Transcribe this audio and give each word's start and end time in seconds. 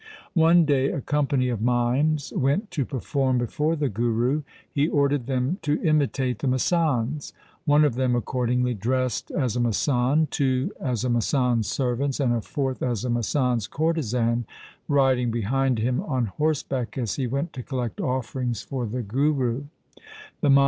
One 0.33 0.65
day 0.65 0.89
a 0.91 0.99
company 0.99 1.49
of 1.49 1.61
mimes 1.61 2.33
went 2.35 2.71
to 2.71 2.85
perform 2.85 3.37
before 3.37 3.75
the 3.75 3.87
Guru. 3.87 4.41
He 4.67 4.87
ordered 4.87 5.27
them 5.27 5.59
to 5.61 5.79
imitate 5.83 6.39
the 6.39 6.47
masands. 6.47 7.33
One 7.65 7.83
of 7.83 7.93
them 7.93 8.15
accordingly 8.15 8.73
dressed 8.73 9.29
as 9.29 9.55
a 9.55 9.59
masand, 9.59 10.31
two 10.31 10.73
as 10.81 11.05
a 11.05 11.09
masand' 11.09 11.65
s 11.65 11.67
servants, 11.67 12.19
and 12.19 12.33
a 12.33 12.41
fourth 12.41 12.81
as 12.81 13.05
a 13.05 13.11
masand's 13.11 13.67
courtesan 13.67 14.45
riding 14.87 15.29
behind 15.29 15.77
him 15.77 16.01
on 16.01 16.25
horse 16.25 16.63
back 16.63 16.97
as 16.97 17.17
he 17.17 17.27
went 17.27 17.53
to 17.53 17.61
collect 17.61 18.01
offerings 18.01 18.63
for 18.63 18.87
the 18.87 19.03
Guru. 19.03 19.65